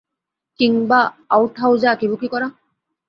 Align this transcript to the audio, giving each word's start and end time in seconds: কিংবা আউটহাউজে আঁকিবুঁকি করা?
কিংবা 0.59 0.99
আউটহাউজে 1.29 1.87
আঁকিবুঁকি 1.87 2.27
করা? 2.27 2.47